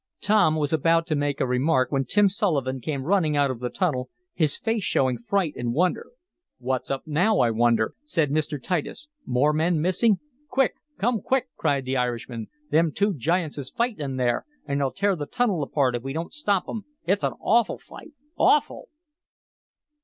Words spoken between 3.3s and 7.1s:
out of the tunnel, his face showing fright and wonder. "What's up